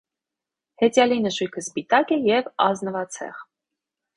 [0.83, 3.45] Հեծյալի նժույգը սպիտակ է և ազնվացեղ։